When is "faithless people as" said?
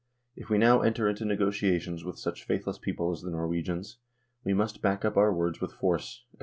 2.43-3.21